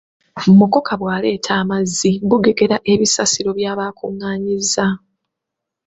[0.59, 4.85] Mukoka bwaleeta amazzi bugegera ebisassiro byaba akungaanyizza.